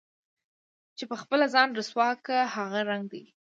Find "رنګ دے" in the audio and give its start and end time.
2.89-3.23